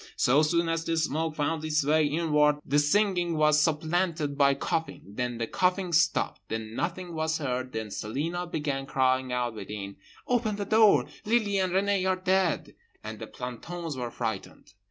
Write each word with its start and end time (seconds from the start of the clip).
So 0.15 0.41
soon 0.41 0.67
as 0.67 0.83
the 0.83 0.97
smoke 0.97 1.35
found 1.35 1.63
its 1.63 1.85
way 1.85 2.07
inward 2.07 2.55
the 2.65 2.79
singing 2.79 3.37
was 3.37 3.61
supplanted 3.61 4.35
by 4.35 4.55
coughing; 4.55 5.03
then 5.05 5.37
the 5.37 5.45
coughing 5.45 5.93
stopped. 5.93 6.41
Then 6.47 6.73
nothing 6.73 7.13
was 7.13 7.37
heard. 7.37 7.71
Then 7.71 7.91
Celina 7.91 8.47
began 8.47 8.87
crying 8.87 9.31
out 9.31 9.53
within—"Open 9.53 10.55
the 10.55 10.65
door, 10.65 11.05
Lily 11.23 11.59
and 11.59 11.71
Renée 11.71 12.09
are 12.09 12.15
dead"—and 12.15 13.19
the 13.19 13.27
plantons 13.27 13.95
were 13.95 14.09
frightened. 14.09 14.73